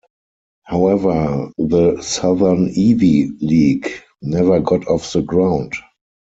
However, 0.63 1.51
the 1.59 2.01
"Southern 2.01 2.69
Ivy 2.69 3.33
League" 3.39 3.87
never 4.23 4.59
got 4.59 4.87
off 4.87 5.13
the 5.13 5.21
ground. 5.21 5.73